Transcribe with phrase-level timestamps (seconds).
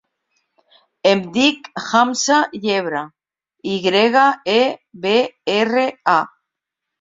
[1.09, 3.03] Em dic Hamza Yebra:
[3.75, 4.57] i grega, e,
[5.05, 5.15] be,
[5.59, 5.85] erra,
[6.17, 6.19] a.